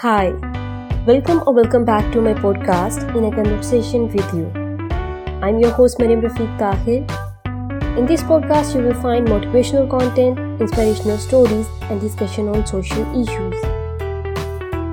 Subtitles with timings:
[0.00, 0.30] Hi,
[1.08, 4.46] welcome or welcome back to my podcast in a conversation with you.
[5.42, 6.98] I'm your host Mariam Rafiq Tahir.
[7.98, 13.56] In this podcast, you will find motivational content, inspirational stories, and discussion on social issues.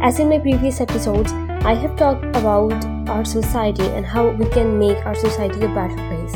[0.02, 1.34] As in my previous episodes,
[1.74, 2.74] I have talked about
[3.08, 6.34] our society and how we can make our society a better place.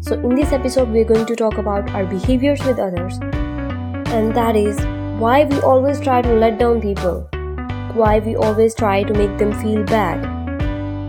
[0.00, 3.18] So, in this episode, we're going to talk about our behaviors with others,
[4.18, 4.76] and that is
[5.18, 7.30] why we always try to let down people
[7.94, 10.22] why we always try to make them feel bad.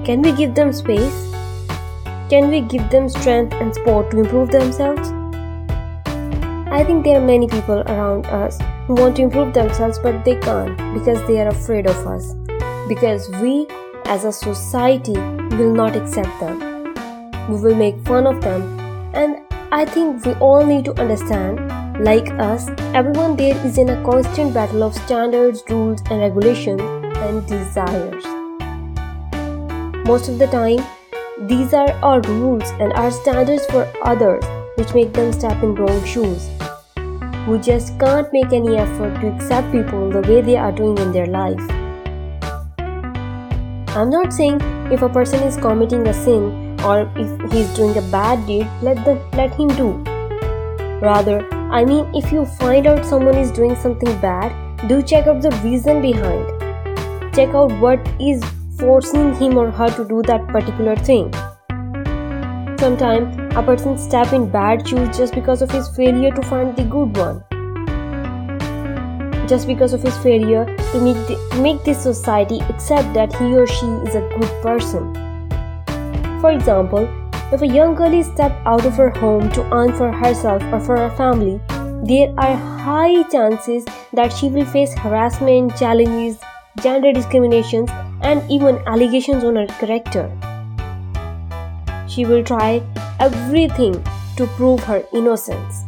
[0.06, 1.32] Can we give them space?
[2.30, 5.10] Can we give them strength and support to improve themselves?
[6.78, 10.36] I think there are many people around us who want to improve themselves but they
[10.40, 12.34] can't because they are afraid of us.
[12.88, 13.68] Because we,
[14.06, 15.14] as a society,
[15.58, 16.60] will not accept them.
[17.50, 18.80] We will make fun of them,
[19.14, 19.38] and
[19.72, 21.60] I think we all need to understand
[22.00, 27.46] like us, everyone there is in a constant battle of standards, rules, and regulations and
[27.48, 28.24] desires.
[30.06, 30.84] Most of the time,
[31.48, 34.44] these are our rules and our standards for others
[34.76, 36.50] which make them step in wrong shoes.
[37.48, 41.12] We just can't make any effort to accept people the way they are doing in
[41.14, 41.62] their life.
[43.96, 44.60] I'm not saying
[44.92, 49.04] if a person is committing a sin or if he's doing a bad deed, let,
[49.06, 50.04] the, let him do.
[51.00, 54.54] Rather, I mean, if you find out someone is doing something bad,
[54.88, 56.48] do check out the reason behind.
[57.34, 58.44] Check out what is
[58.78, 61.34] forcing him or her to do that particular thing.
[62.80, 66.84] Sometimes a person step in bad shoes just because of his failure to find the
[66.84, 67.44] good one.
[69.48, 73.66] Just because of his failure to make, the, make this society accept that he or
[73.66, 75.14] she is a good person.
[76.42, 77.08] For example,
[77.52, 80.80] if a young girl is stepped out of her home to earn for herself or
[80.80, 81.60] for her family,
[82.04, 86.40] there are high chances that she will face harassment, challenges,
[86.82, 87.90] gender discriminations,
[88.22, 90.32] and even allegations on her character.
[92.08, 92.82] She will try
[93.20, 94.04] everything
[94.38, 95.84] to prove her innocence.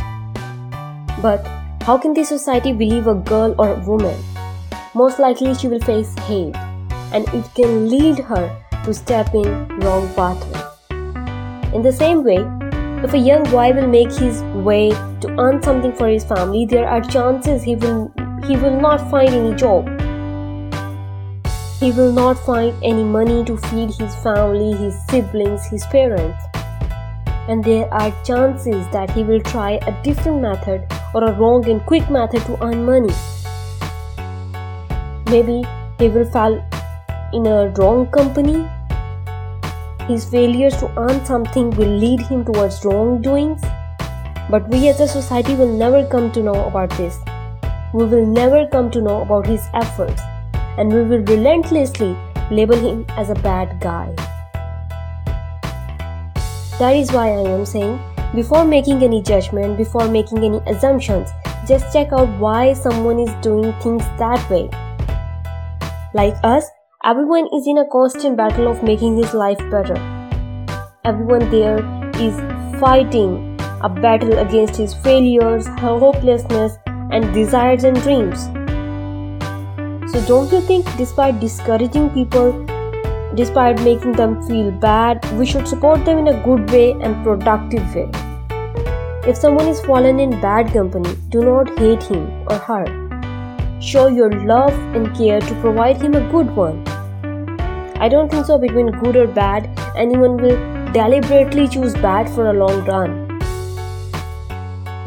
[1.22, 1.46] But
[1.82, 4.18] how can the society believe a girl or a woman?
[4.94, 6.56] Most likely she will face hate
[7.14, 10.67] and it can lead her to step in wrong pathway.
[11.78, 12.38] In the same way,
[13.06, 14.90] if a young boy will make his way
[15.22, 18.12] to earn something for his family, there are chances he will
[18.48, 19.86] he will not find any job.
[21.80, 26.48] He will not find any money to feed his family, his siblings, his parents.
[27.48, 31.86] And there are chances that he will try a different method or a wrong and
[31.86, 33.14] quick method to earn money.
[35.30, 35.62] Maybe
[36.00, 36.60] he will fall
[37.34, 38.68] in a wrong company
[40.08, 43.62] his failures to earn something will lead him towards wrongdoings.
[44.50, 47.18] But we as a society will never come to know about this.
[47.94, 50.22] We will never come to know about his efforts,
[50.78, 52.18] and we will relentlessly
[52.50, 54.14] label him as a bad guy.
[56.80, 58.00] That is why I am saying
[58.36, 61.30] before making any judgment, before making any assumptions,
[61.68, 64.70] just check out why someone is doing things that way.
[66.14, 66.66] Like us,
[67.04, 69.96] Everyone is in a constant battle of making his life better.
[71.06, 71.78] Everyone there
[72.20, 72.36] is
[72.80, 78.46] fighting a battle against his failures, hopelessness, and desires and dreams.
[80.12, 82.66] So, don't you think, despite discouraging people,
[83.36, 87.94] despite making them feel bad, we should support them in a good way and productive
[87.94, 88.10] way?
[89.30, 93.07] If someone is fallen in bad company, do not hate him or her.
[93.80, 96.84] Show your love and care to provide him a good one.
[98.00, 100.58] I don't think so between good or bad, anyone will
[100.94, 103.40] deliberately choose bad for a long run.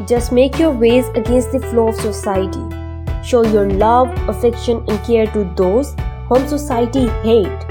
[0.07, 2.63] Just make your ways against the flow of society.
[3.23, 5.93] Show your love, affection, and care to those
[6.29, 7.67] whom society hate.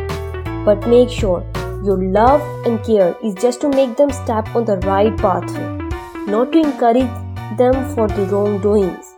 [0.66, 1.44] But make sure
[1.82, 5.88] your love and care is just to make them step on the right pathway,
[6.26, 7.10] not to encourage
[7.56, 9.09] them for the wrongdoings.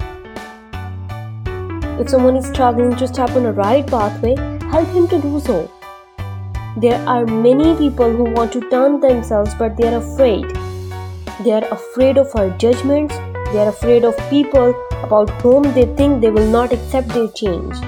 [2.01, 4.35] If someone is struggling to step on a right pathway,
[4.71, 5.71] help him to do so.
[6.79, 10.47] There are many people who want to turn themselves but they are afraid.
[11.45, 13.15] They are afraid of our judgments,
[13.53, 17.79] they are afraid of people about whom they think they will not accept their change.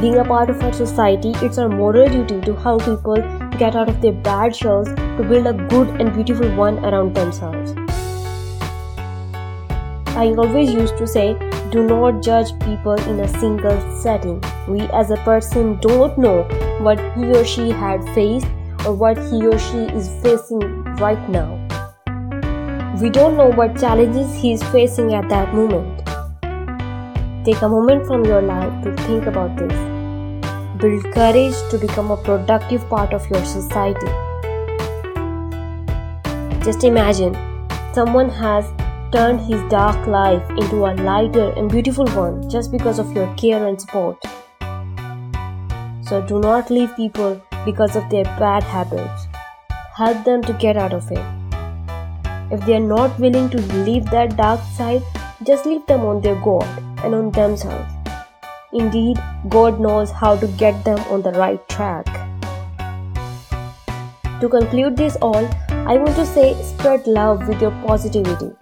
[0.00, 3.16] Being a part of our society, it's our moral duty to help people
[3.58, 7.72] get out of their bad shells to build a good and beautiful one around themselves.
[10.14, 11.36] I always used to say,
[11.70, 14.42] do not judge people in a single setting.
[14.66, 16.42] We as a person don't know
[16.80, 18.48] what he or she had faced
[18.84, 20.60] or what he or she is facing
[21.04, 21.48] right now.
[23.00, 25.98] We don't know what challenges he is facing at that moment.
[27.44, 29.72] Take a moment from your life to think about this.
[30.80, 34.08] Build courage to become a productive part of your society.
[36.64, 37.34] Just imagine
[37.94, 38.72] someone has
[39.12, 43.66] turned his dark life into a lighter and beautiful one just because of your care
[43.66, 44.22] and support.
[46.02, 49.26] So do not leave people because of their bad habits.
[49.96, 51.24] Help them to get out of it.
[52.52, 55.02] If they are not willing to leave that dark side,
[55.42, 56.68] just leave them on their God
[57.04, 57.92] and on themselves.
[58.72, 59.18] Indeed,
[59.48, 62.06] God knows how to get them on the right track.
[64.40, 68.52] To conclude this all, I want to say spread love with your positivity.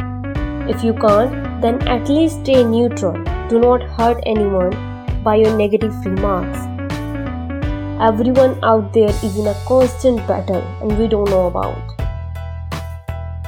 [0.69, 3.15] If you can't, then at least stay neutral.
[3.49, 4.75] Do not hurt anyone
[5.23, 6.59] by your negative remarks.
[8.01, 11.97] Everyone out there is in a constant battle and we don't know about.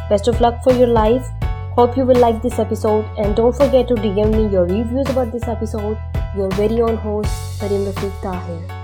[0.08, 1.28] Best of luck for your life.
[1.76, 5.30] Hope you will like this episode and don't forget to DM me your reviews about
[5.30, 5.98] this episode.
[6.36, 8.79] Your very own host, Mariam Rafiq Tahir.